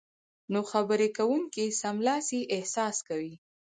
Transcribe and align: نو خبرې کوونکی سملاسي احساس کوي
نو 0.51 0.59
خبرې 0.71 1.07
کوونکی 1.17 1.65
سملاسي 1.81 2.41
احساس 2.55 2.95
کوي 3.07 3.33